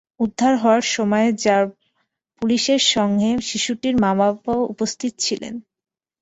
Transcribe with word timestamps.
উদ্ধার 0.19 0.53
হওয়ার 0.57 0.83
সময় 0.95 1.27
র্যাব 1.35 1.67
পুলিশের 2.41 2.81
সঙ্গে 2.93 3.29
শিশুটির 3.49 3.95
মা 3.97 4.11
বাবাও 4.19 4.61
উপস্থিত 4.73 5.13
ছিলেন। 5.19 5.53